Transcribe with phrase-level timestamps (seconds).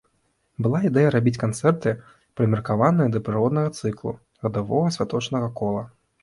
[0.67, 1.93] Была ідэя рабіць канцэрты,
[2.41, 4.15] прымеркаваныя да прыроднага цыклу,
[4.47, 5.85] гадавога святочнага кола.